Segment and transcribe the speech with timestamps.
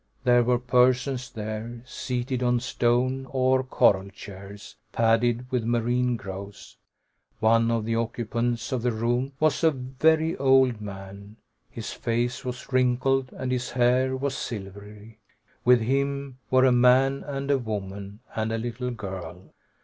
[0.23, 6.77] There were persons there, seated on stone or coral chairs, padded with marine growths.
[7.39, 11.35] One of the occupants of the room was a very old man;
[11.69, 15.19] his face was wrinkled, and his hair was silvery.
[15.63, 19.53] With him were a man and a woman, and a little girl.